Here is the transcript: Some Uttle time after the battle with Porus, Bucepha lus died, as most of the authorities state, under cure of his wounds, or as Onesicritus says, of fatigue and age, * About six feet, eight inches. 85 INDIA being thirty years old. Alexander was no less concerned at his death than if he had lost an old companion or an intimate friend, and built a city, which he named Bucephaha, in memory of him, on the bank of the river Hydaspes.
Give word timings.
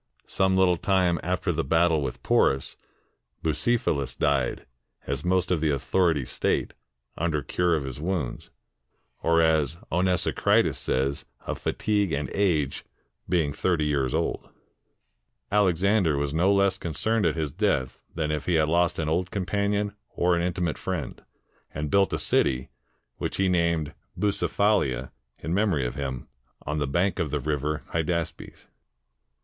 Some 0.25 0.55
Uttle 0.55 0.81
time 0.81 1.19
after 1.21 1.51
the 1.51 1.63
battle 1.63 2.01
with 2.01 2.23
Porus, 2.23 2.75
Bucepha 3.43 3.95
lus 3.95 4.15
died, 4.15 4.65
as 5.05 5.23
most 5.23 5.51
of 5.51 5.61
the 5.61 5.69
authorities 5.69 6.31
state, 6.31 6.73
under 7.19 7.43
cure 7.43 7.75
of 7.75 7.83
his 7.83 8.01
wounds, 8.01 8.49
or 9.21 9.43
as 9.43 9.77
Onesicritus 9.91 10.79
says, 10.79 11.25
of 11.41 11.59
fatigue 11.59 12.11
and 12.13 12.31
age, 12.33 12.77
* 12.77 12.77
About 12.77 12.77
six 12.77 12.81
feet, 12.81 12.81
eight 12.81 12.81
inches. 12.81 12.85
85 13.13 13.19
INDIA 13.21 13.29
being 13.29 13.53
thirty 13.53 13.85
years 13.85 14.15
old. 14.15 14.49
Alexander 15.51 16.17
was 16.17 16.33
no 16.33 16.51
less 16.51 16.79
concerned 16.79 17.27
at 17.27 17.35
his 17.35 17.51
death 17.51 17.99
than 18.15 18.31
if 18.31 18.47
he 18.47 18.55
had 18.55 18.67
lost 18.69 18.97
an 18.97 19.07
old 19.07 19.29
companion 19.29 19.93
or 20.09 20.35
an 20.35 20.41
intimate 20.41 20.79
friend, 20.79 21.23
and 21.71 21.91
built 21.91 22.11
a 22.11 22.17
city, 22.17 22.69
which 23.17 23.37
he 23.37 23.47
named 23.47 23.93
Bucephaha, 24.17 25.11
in 25.37 25.53
memory 25.53 25.85
of 25.85 25.93
him, 25.93 26.27
on 26.63 26.79
the 26.79 26.87
bank 26.87 27.19
of 27.19 27.29
the 27.29 27.39
river 27.39 27.83
Hydaspes. 27.89 28.65